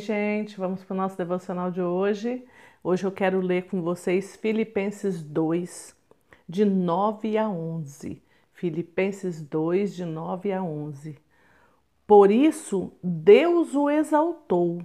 [0.00, 2.42] gente, vamos para o nosso devocional de hoje.
[2.82, 5.94] Hoje eu quero ler com vocês Filipenses 2,
[6.48, 8.22] de 9 a 11.
[8.54, 11.18] Filipenses 2, de 9 a 11.
[12.06, 14.80] Por isso, Deus o exaltou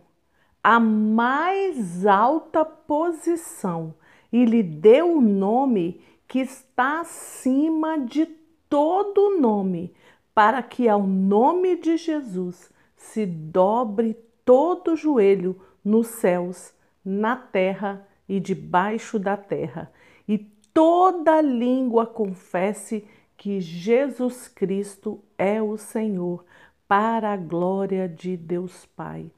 [0.61, 3.95] à mais alta posição
[4.29, 8.25] e lhe deu o nome que está acima de
[8.69, 9.93] todo nome,
[10.35, 16.73] para que ao nome de Jesus se dobre todo joelho nos céus,
[17.03, 19.91] na terra e debaixo da terra,
[20.25, 20.37] e
[20.73, 23.05] toda língua confesse
[23.35, 26.45] que Jesus Cristo é o Senhor,
[26.87, 29.29] para a glória de Deus Pai.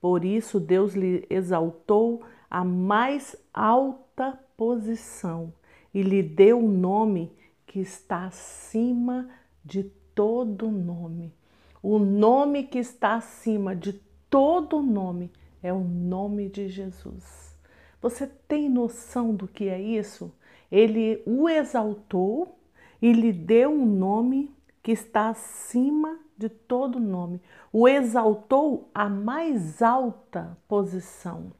[0.00, 5.52] Por isso, Deus lhe exaltou a mais alta posição
[5.94, 7.32] e lhe deu o um nome
[7.64, 9.28] que está acima
[9.64, 11.32] de todo nome.
[11.80, 15.30] O nome que está acima de todo nome
[15.62, 17.58] é o nome de Jesus.
[18.00, 20.32] Você tem noção do que é isso?
[20.70, 22.56] Ele o exaltou
[23.02, 27.42] e lhe deu um nome que está acima de todo nome.
[27.72, 31.52] O exaltou à mais alta posição.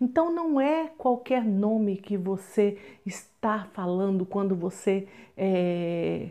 [0.00, 6.30] Então não é qualquer nome que você está falando quando você é,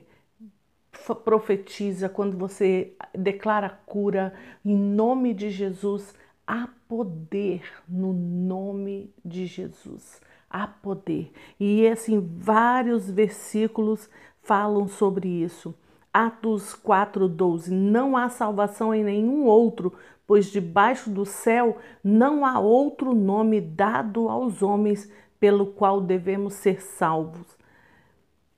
[1.23, 4.33] profetiza, quando você declara cura
[4.63, 6.13] em nome de Jesus,
[6.45, 10.21] há poder no nome de Jesus.
[10.49, 11.31] Há poder.
[11.59, 14.09] E assim, vários versículos
[14.41, 15.75] falam sobre isso.
[16.11, 19.93] Atos 4:12 Não há salvação em nenhum outro,
[20.25, 26.81] pois debaixo do céu não há outro nome dado aos homens pelo qual devemos ser
[26.81, 27.57] salvos.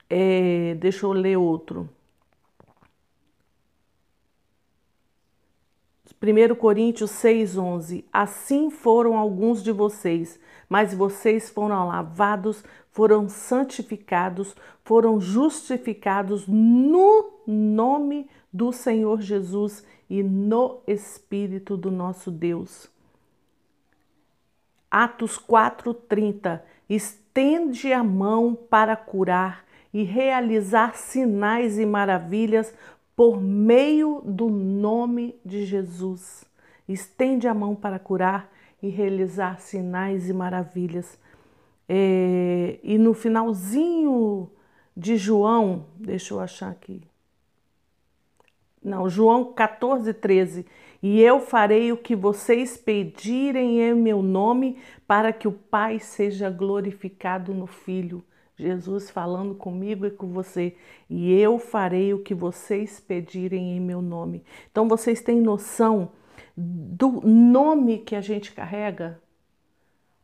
[0.09, 1.89] É, deixa eu ler outro.
[6.21, 15.19] 1 Coríntios 6,11 Assim foram alguns de vocês, mas vocês foram lavados, foram santificados, foram
[15.19, 22.87] justificados no nome do Senhor Jesus e no Espírito do nosso Deus.
[24.91, 32.73] Atos 4,30 Estende a mão para curar e realizar sinais e maravilhas
[33.21, 36.43] por meio do nome de Jesus.
[36.89, 38.51] Estende a mão para curar
[38.81, 41.19] e realizar sinais e maravilhas.
[41.87, 44.49] É, e no finalzinho
[44.97, 47.03] de João, deixa eu achar aqui.
[48.83, 50.65] Não, João 14, 13.
[51.03, 56.49] E eu farei o que vocês pedirem em meu nome, para que o Pai seja
[56.49, 58.23] glorificado no Filho.
[58.61, 60.75] Jesus falando comigo e com você,
[61.09, 64.43] e eu farei o que vocês pedirem em meu nome.
[64.71, 66.11] Então vocês têm noção
[66.55, 69.19] do nome que a gente carrega?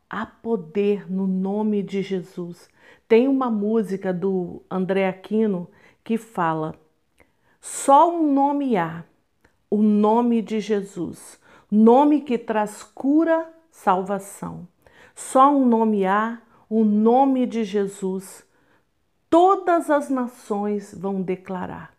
[0.08, 2.68] Há poder no nome de Jesus.
[3.06, 5.68] Tem uma música do André Aquino
[6.02, 6.74] que fala:
[7.60, 9.04] só um nome há,
[9.68, 14.66] o nome de Jesus, nome que traz cura, salvação.
[15.14, 18.44] Só um nome há, o nome de Jesus,
[19.30, 21.94] todas as nações vão declarar.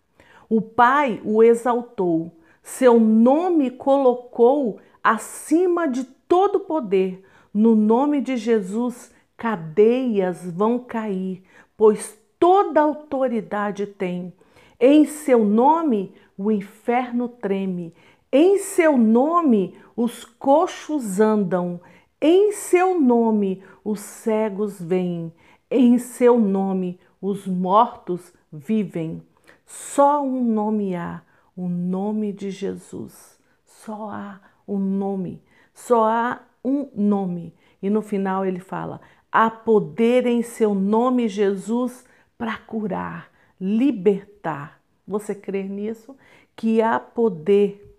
[0.50, 2.31] O Pai o exaltou,
[2.62, 7.25] seu nome colocou acima de todo poder.
[7.53, 11.44] No nome de Jesus, cadeias vão cair,
[11.75, 14.31] pois toda autoridade tem.
[14.80, 17.94] Em seu nome, o inferno treme.
[18.31, 21.81] Em seu nome, os coxos andam.
[22.22, 25.34] Em seu nome os cegos vêm,
[25.72, 29.22] em seu nome os mortos vivem.
[29.66, 31.22] Só um nome há,
[31.56, 33.40] o nome de Jesus.
[33.63, 35.41] Só há um nome,
[35.74, 37.53] só há um nome.
[37.81, 39.00] E no final ele fala:
[39.31, 42.03] há poder em seu nome, Jesus,
[42.38, 43.31] para curar,
[43.62, 44.81] libertar.
[45.07, 46.18] Você crê nisso?
[46.56, 47.97] Que há poder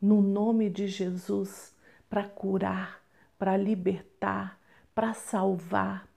[0.00, 1.72] no nome de Jesus
[2.10, 3.01] para curar,
[3.42, 4.56] para libertar,
[4.94, 6.08] para salvar.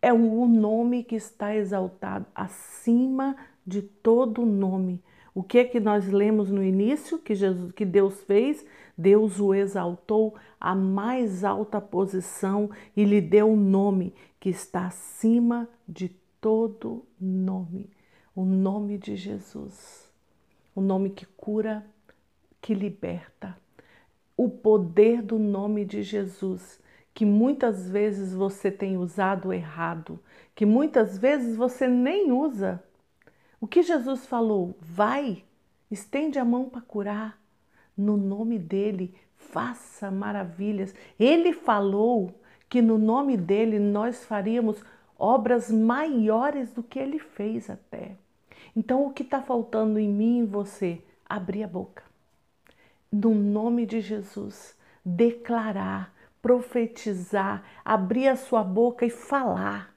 [0.00, 5.04] É o nome que está exaltado acima de todo nome.
[5.34, 8.64] O que é que nós lemos no início que Jesus, que Deus fez?
[8.96, 15.68] Deus o exaltou à mais alta posição e lhe deu um nome que está acima
[15.86, 16.08] de
[16.40, 17.90] todo nome.
[18.34, 20.10] O nome de Jesus.
[20.74, 21.84] O nome que cura,
[22.62, 23.58] que liberta
[24.42, 26.80] o poder do nome de Jesus,
[27.12, 30.18] que muitas vezes você tem usado errado,
[30.54, 32.82] que muitas vezes você nem usa.
[33.60, 34.74] O que Jesus falou?
[34.80, 35.44] Vai,
[35.90, 37.38] estende a mão para curar.
[37.94, 40.94] No nome dele, faça maravilhas.
[41.18, 44.82] Ele falou que no nome dele nós faríamos
[45.18, 48.16] obras maiores do que ele fez até.
[48.74, 51.02] Então, o que está faltando em mim e em você?
[51.28, 52.09] Abrir a boca.
[53.12, 59.94] No nome de Jesus, declarar, profetizar, abrir a sua boca e falar.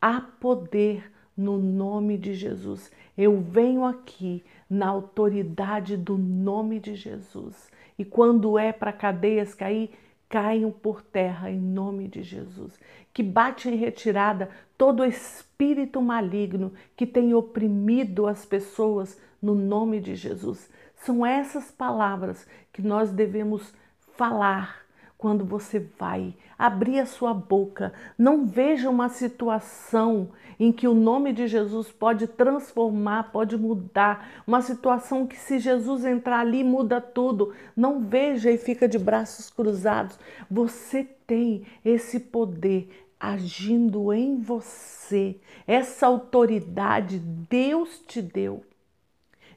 [0.00, 2.90] Há poder no nome de Jesus.
[3.16, 7.70] Eu venho aqui na autoridade do nome de Jesus.
[7.98, 9.90] E quando é para cadeias cair,
[10.28, 12.78] caiam por terra em nome de Jesus.
[13.12, 20.14] Que bate em retirada todo espírito maligno que tem oprimido as pessoas no nome de
[20.14, 20.68] Jesus.
[20.96, 23.72] São essas palavras que nós devemos
[24.16, 24.86] falar
[25.18, 27.92] quando você vai abrir a sua boca.
[28.18, 34.42] Não veja uma situação em que o nome de Jesus pode transformar, pode mudar.
[34.46, 37.52] Uma situação que, se Jesus entrar ali, muda tudo.
[37.74, 40.18] Não veja e fica de braços cruzados.
[40.50, 45.40] Você tem esse poder agindo em você.
[45.66, 48.62] Essa autoridade Deus te deu.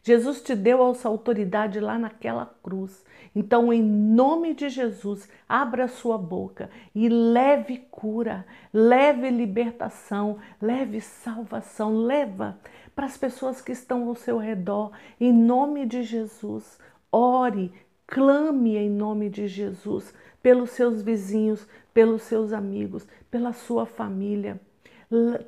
[0.10, 3.06] Jesus te deu essa autoridade lá naquela cruz.
[3.36, 11.96] Então, em nome de Jesus, abra sua boca e leve cura, leve libertação, leve salvação,
[11.96, 12.58] leva
[12.96, 14.92] para as pessoas que estão ao seu redor.
[15.22, 16.80] Em nome de Jesus,
[17.12, 17.72] ore,
[18.08, 20.12] clame em nome de Jesus
[20.42, 24.60] pelos seus vizinhos, pelos seus amigos, pela sua família.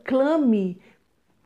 [0.03, 0.79] Clame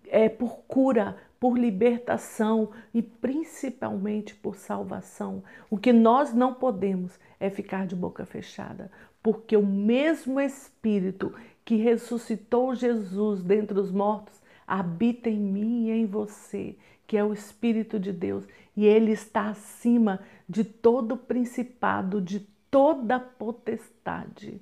[0.08, 5.44] é, por cura, por libertação e principalmente por salvação.
[5.70, 8.92] O que nós não podemos é ficar de boca fechada,
[9.22, 11.34] porque o mesmo Espírito
[11.64, 16.76] que ressuscitou Jesus dentre os mortos habita em mim e em você,
[17.08, 22.40] que é o Espírito de Deus, e ele está acima de todo principado, de
[22.70, 24.62] toda potestade.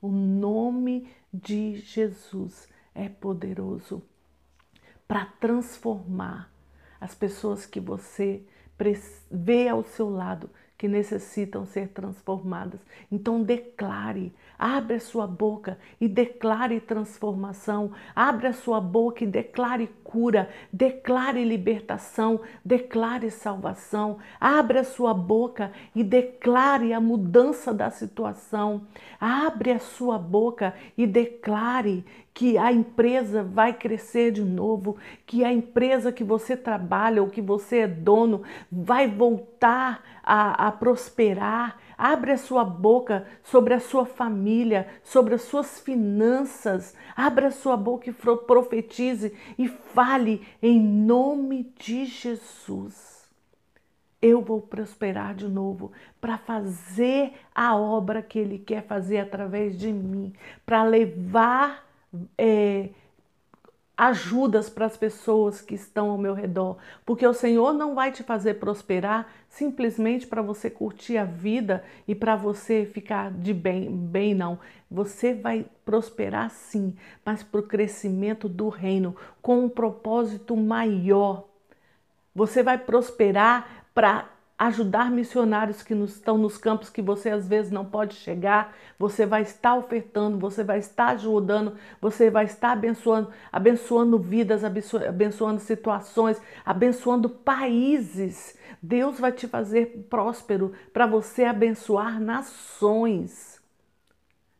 [0.00, 4.02] O nome de Jesus é poderoso
[5.06, 6.50] para transformar
[7.00, 8.42] as pessoas que você
[9.30, 12.80] vê ao seu lado que necessitam ser transformadas.
[13.10, 19.88] Então declare, abre a sua boca e declare transformação, abre a sua boca e declare
[20.02, 28.86] cura, declare libertação, declare salvação, abre a sua boca e declare a mudança da situação,
[29.20, 32.04] abre a sua boca e declare
[32.34, 37.40] que a empresa vai crescer de novo, que a empresa que você trabalha ou que
[37.40, 41.78] você é dono vai voltar a, a prosperar.
[41.96, 46.96] Abre a sua boca sobre a sua família, sobre as suas finanças.
[47.16, 53.14] Abra a sua boca e profetize e fale em nome de Jesus
[54.20, 59.92] eu vou prosperar de novo para fazer a obra que Ele quer fazer através de
[59.92, 60.32] mim,
[60.64, 61.84] para levar
[62.36, 62.90] é,
[63.96, 66.76] ajudas para as pessoas que estão ao meu redor,
[67.06, 72.14] porque o Senhor não vai te fazer prosperar simplesmente para você curtir a vida e
[72.14, 74.58] para você ficar de bem, bem não.
[74.90, 81.44] Você vai prosperar sim, mas para o crescimento do reino com um propósito maior.
[82.34, 84.28] Você vai prosperar para
[84.58, 89.42] ajudar missionários que estão nos campos que você às vezes não pode chegar, você vai
[89.42, 97.28] estar ofertando, você vai estar ajudando, você vai estar abençoando, abençoando vidas, abençoando situações, abençoando
[97.28, 98.56] países.
[98.80, 103.54] Deus vai te fazer próspero para você abençoar nações.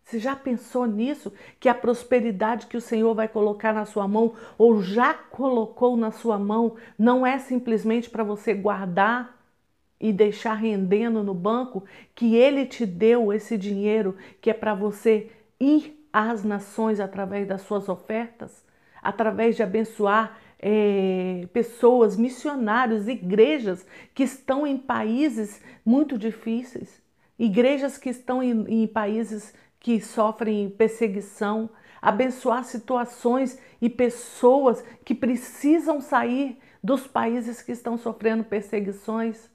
[0.04, 1.32] Você já pensou nisso?
[1.58, 6.10] Que a prosperidade que o Senhor vai colocar na sua mão, ou já colocou na
[6.10, 9.33] sua mão, não é simplesmente para você guardar
[10.00, 11.84] e deixar rendendo no banco,
[12.14, 17.62] que ele te deu esse dinheiro que é para você ir às nações através das
[17.62, 18.64] suas ofertas,
[19.02, 23.84] através de abençoar é, pessoas, missionários, igrejas
[24.14, 27.02] que estão em países muito difíceis,
[27.38, 31.68] igrejas que estão em, em países que sofrem perseguição,
[32.00, 39.50] abençoar situações e pessoas que precisam sair dos países que estão sofrendo perseguições.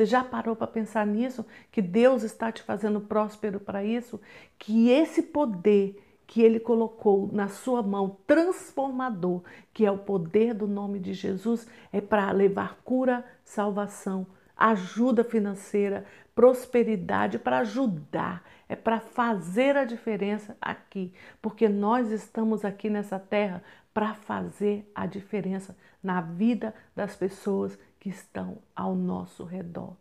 [0.00, 1.44] Você já parou para pensar nisso?
[1.70, 4.18] Que Deus está te fazendo próspero para isso?
[4.58, 9.42] Que esse poder que Ele colocou na sua mão, transformador,
[9.74, 14.26] que é o poder do nome de Jesus, é para levar cura, salvação,
[14.56, 22.88] ajuda financeira, prosperidade, para ajudar, é para fazer a diferença aqui, porque nós estamos aqui
[22.88, 29.96] nessa terra para fazer a diferença na vida das pessoas que estão ao nosso redor.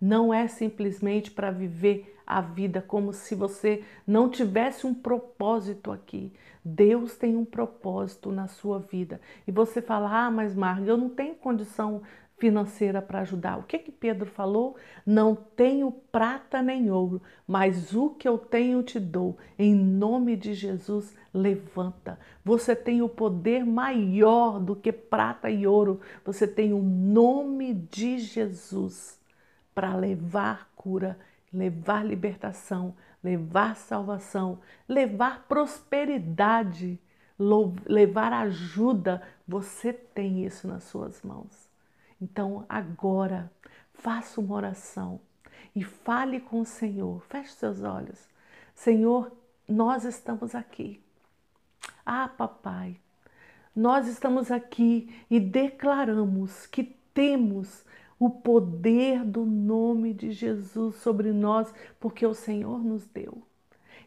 [0.00, 6.32] não é simplesmente para viver a vida como se você não tivesse um propósito aqui.
[6.64, 9.20] Deus tem um propósito na sua vida.
[9.46, 12.02] E você fala: "Ah, mas Marga, eu não tenho condição
[12.40, 13.58] financeira para ajudar".
[13.58, 14.76] O que que Pedro falou?
[15.06, 19.36] Não tenho prata nem ouro, mas o que eu tenho te dou.
[19.58, 22.18] Em nome de Jesus, levanta.
[22.44, 26.00] Você tem o poder maior do que prata e ouro.
[26.24, 29.20] Você tem o nome de Jesus
[29.74, 31.18] para levar cura,
[31.52, 36.98] levar libertação, levar salvação, levar prosperidade,
[37.86, 39.22] levar ajuda.
[39.46, 41.69] Você tem isso nas suas mãos.
[42.20, 43.50] Então, agora,
[43.94, 45.20] faça uma oração
[45.74, 47.22] e fale com o Senhor.
[47.22, 48.28] Feche seus olhos.
[48.74, 49.32] Senhor,
[49.68, 51.02] nós estamos aqui.
[52.04, 52.96] Ah, papai,
[53.74, 56.84] nós estamos aqui e declaramos que
[57.14, 57.84] temos
[58.18, 63.42] o poder do nome de Jesus sobre nós, porque o Senhor nos deu.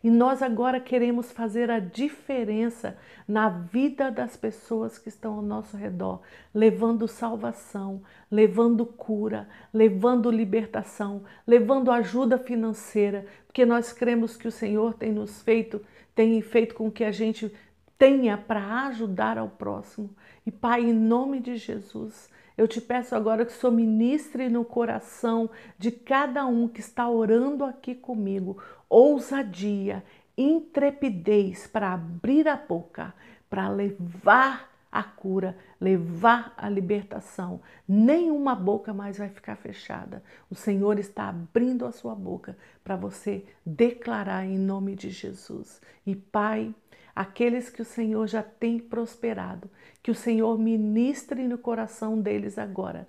[0.03, 5.77] E nós agora queremos fazer a diferença na vida das pessoas que estão ao nosso
[5.77, 6.22] redor,
[6.53, 14.93] levando salvação, levando cura, levando libertação, levando ajuda financeira, porque nós cremos que o Senhor
[14.93, 15.79] tem nos feito,
[16.13, 17.50] tem feito com que a gente
[17.98, 20.10] tenha para ajudar ao próximo.
[20.45, 25.50] E Pai, em nome de Jesus, eu te peço agora que Senhor ministre no coração
[25.77, 28.57] de cada um que está orando aqui comigo
[28.93, 30.03] ousadia,
[30.38, 33.12] intrepidez para abrir a boca,
[33.50, 37.59] para levar a cura, levar a libertação.
[37.88, 40.23] Nenhuma boca mais vai ficar fechada.
[40.47, 45.81] O Senhor está abrindo a sua boca para você declarar em nome de Jesus.
[46.05, 46.73] E Pai,
[47.15, 49.67] aqueles que o Senhor já tem prosperado,
[50.03, 53.07] que o Senhor ministre no coração deles agora.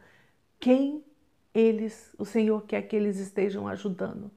[0.59, 1.05] Quem
[1.55, 4.31] eles, o Senhor quer que eles estejam ajudando.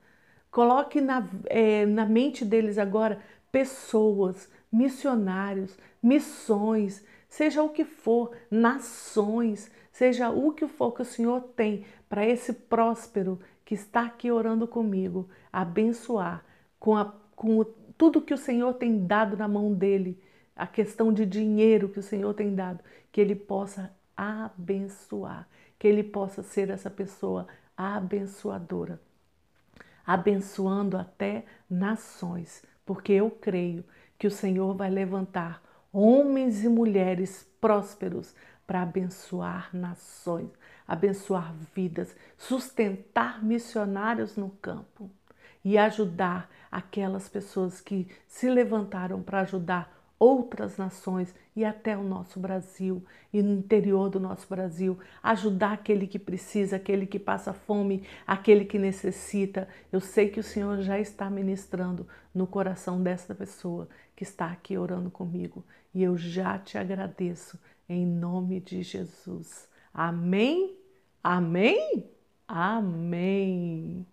[0.57, 3.19] Coloque na, é, na mente deles agora
[3.51, 11.41] pessoas, missionários, missões, seja o que for, nações, seja o que for que o Senhor
[11.55, 16.43] tem para esse próspero que está aqui orando comigo, abençoar
[16.79, 20.19] com, a, com o tudo que o Senhor tem dado na mão dele,
[20.55, 25.47] a questão de dinheiro que o Senhor tem dado, que ele possa abençoar,
[25.77, 27.47] que ele possa ser essa pessoa
[27.77, 28.99] abençoadora,
[30.07, 33.83] abençoando até nações, porque eu creio
[34.17, 35.61] que o Senhor vai levantar
[35.91, 38.33] homens e mulheres prósperos
[38.65, 40.49] para abençoar nações,
[40.87, 45.11] abençoar vidas, sustentar missionários no campo
[45.63, 52.39] e ajudar aquelas pessoas que se levantaram para ajudar outras nações e até o nosso
[52.39, 58.03] Brasil e no interior do nosso Brasil, ajudar aquele que precisa, aquele que passa fome,
[58.25, 59.67] aquele que necessita.
[59.91, 64.77] Eu sei que o Senhor já está ministrando no coração dessa pessoa que está aqui
[64.77, 69.67] orando comigo e eu já te agradeço em nome de Jesus.
[69.93, 70.75] Amém?
[71.23, 72.09] Amém?
[72.47, 74.05] Amém.